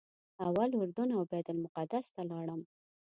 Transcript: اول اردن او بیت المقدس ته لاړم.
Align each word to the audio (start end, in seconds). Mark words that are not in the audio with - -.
اول 0.45 0.69
اردن 0.79 1.09
او 1.15 1.21
بیت 1.31 1.47
المقدس 1.53 2.05
ته 2.15 2.21
لاړم. 2.31 2.61